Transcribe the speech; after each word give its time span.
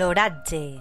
L'oratge. 0.00 0.80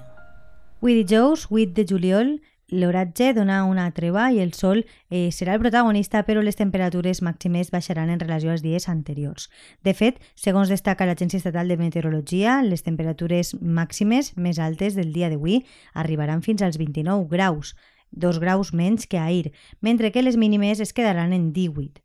Avui 0.80 0.94
dijous, 0.96 1.42
8 1.52 1.74
de 1.76 1.84
juliol, 1.84 2.30
l'oratge 2.72 3.34
dona 3.36 3.58
una 3.68 3.90
treva 3.92 4.30
i 4.32 4.40
el 4.40 4.54
sol 4.56 4.86
eh, 5.10 5.28
serà 5.36 5.58
el 5.58 5.64
protagonista, 5.66 6.22
però 6.24 6.40
les 6.46 6.56
temperatures 6.56 7.20
màximes 7.26 7.74
baixaran 7.74 8.14
en 8.14 8.22
relació 8.24 8.54
als 8.54 8.64
dies 8.64 8.88
anteriors. 8.88 9.50
De 9.84 9.92
fet, 9.92 10.24
segons 10.40 10.72
destaca 10.72 11.10
l'Agència 11.10 11.42
Estatal 11.42 11.68
de 11.68 11.76
Meteorologia, 11.82 12.62
les 12.64 12.86
temperatures 12.86 13.58
màximes 13.60 14.32
més 14.38 14.62
altes 14.64 14.96
del 14.96 15.12
dia 15.12 15.28
d'avui 15.28 15.66
arribaran 15.92 16.46
fins 16.46 16.64
als 16.64 16.80
29 16.80 17.28
graus, 17.28 17.76
dos 18.12 18.40
graus 18.40 18.72
menys 18.72 19.04
que 19.04 19.20
ahir, 19.20 19.52
mentre 19.82 20.14
que 20.14 20.24
les 20.24 20.40
mínimes 20.40 20.80
es 20.80 20.96
quedaran 20.96 21.36
en 21.36 21.52
18. 21.52 22.00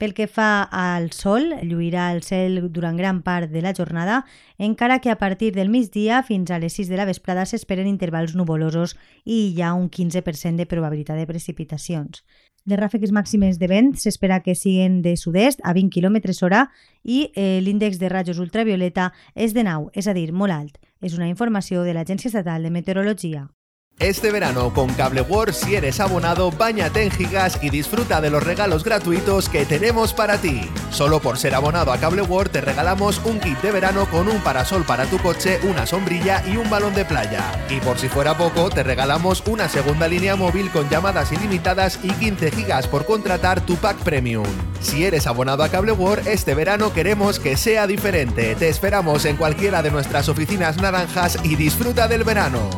Pel 0.00 0.14
que 0.16 0.24
fa 0.32 0.62
al 0.72 1.10
sol, 1.12 1.50
lluirà 1.60 2.06
el 2.14 2.22
cel 2.24 2.54
durant 2.72 2.96
gran 2.96 3.18
part 3.20 3.50
de 3.52 3.60
la 3.60 3.74
jornada, 3.76 4.22
encara 4.56 4.96
que 5.04 5.10
a 5.12 5.18
partir 5.20 5.50
del 5.52 5.68
migdia 5.68 6.22
fins 6.24 6.48
a 6.48 6.58
les 6.58 6.72
6 6.78 6.88
de 6.88 6.96
la 6.96 7.04
vesprada 7.04 7.44
s'esperen 7.44 7.90
intervals 7.90 8.32
nuvolosos 8.32 8.96
i 9.26 9.50
hi 9.50 9.60
ha 9.60 9.74
un 9.76 9.90
15% 9.92 10.56
de 10.56 10.68
probabilitat 10.70 11.20
de 11.20 11.28
precipitacions. 11.28 12.24
Les 12.64 12.80
ràfegues 12.80 13.12
màximes 13.12 13.60
de 13.60 13.68
vent 13.68 13.92
s'espera 14.00 14.40
que 14.40 14.56
siguin 14.56 15.02
de 15.04 15.18
sud-est 15.20 15.60
a 15.68 15.76
20 15.76 15.92
km 15.92 16.32
hora 16.48 16.64
i 17.04 17.26
eh, 17.34 17.60
l'índex 17.60 18.00
de 18.00 18.08
rajos 18.08 18.40
ultravioleta 18.40 19.12
és 19.34 19.52
de 19.52 19.68
9, 19.68 19.92
és 19.92 20.08
a 20.08 20.16
dir, 20.16 20.30
molt 20.32 20.56
alt. 20.56 20.80
És 21.04 21.12
una 21.12 21.28
informació 21.28 21.84
de 21.84 21.92
l'Agència 21.92 22.32
Estatal 22.32 22.64
de 22.64 22.72
Meteorologia. 22.72 23.50
Este 24.00 24.32
verano 24.32 24.72
con 24.72 24.88
Cable 24.94 25.20
World, 25.20 25.52
si 25.52 25.74
eres 25.74 26.00
abonado, 26.00 26.50
bañate 26.50 27.02
en 27.02 27.10
gigas 27.10 27.58
y 27.60 27.68
disfruta 27.68 28.22
de 28.22 28.30
los 28.30 28.42
regalos 28.42 28.82
gratuitos 28.82 29.50
que 29.50 29.66
tenemos 29.66 30.14
para 30.14 30.38
ti. 30.38 30.70
Solo 30.88 31.20
por 31.20 31.36
ser 31.36 31.54
abonado 31.54 31.92
a 31.92 31.98
Cable 31.98 32.22
World 32.22 32.50
te 32.50 32.62
regalamos 32.62 33.20
un 33.26 33.38
kit 33.38 33.60
de 33.60 33.72
verano 33.72 34.06
con 34.10 34.28
un 34.28 34.40
parasol 34.40 34.84
para 34.84 35.04
tu 35.04 35.18
coche, 35.18 35.60
una 35.64 35.84
sombrilla 35.84 36.42
y 36.46 36.56
un 36.56 36.70
balón 36.70 36.94
de 36.94 37.04
playa. 37.04 37.44
Y 37.68 37.78
por 37.80 37.98
si 37.98 38.08
fuera 38.08 38.38
poco, 38.38 38.70
te 38.70 38.82
regalamos 38.82 39.42
una 39.46 39.68
segunda 39.68 40.08
línea 40.08 40.34
móvil 40.34 40.70
con 40.70 40.88
llamadas 40.88 41.30
ilimitadas 41.32 42.00
y 42.02 42.08
15 42.08 42.52
gigas 42.52 42.88
por 42.88 43.04
contratar 43.04 43.60
tu 43.60 43.76
pack 43.76 43.98
premium. 43.98 44.46
Si 44.80 45.04
eres 45.04 45.26
abonado 45.26 45.62
a 45.62 45.68
Cable 45.68 45.92
World, 45.92 46.26
este 46.26 46.54
verano 46.54 46.94
queremos 46.94 47.38
que 47.38 47.54
sea 47.58 47.86
diferente. 47.86 48.54
Te 48.54 48.70
esperamos 48.70 49.26
en 49.26 49.36
cualquiera 49.36 49.82
de 49.82 49.90
nuestras 49.90 50.30
oficinas 50.30 50.78
naranjas 50.78 51.36
y 51.44 51.56
disfruta 51.56 52.08
del 52.08 52.24
verano. 52.24 52.70